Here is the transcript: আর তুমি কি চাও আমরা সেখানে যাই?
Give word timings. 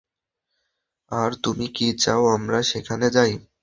আর 1.11 1.31
তুমি 1.43 1.65
কি 1.75 1.87
চাও 2.03 2.23
আমরা 2.35 2.59
সেখানে 2.71 3.07
যাই? 3.15 3.31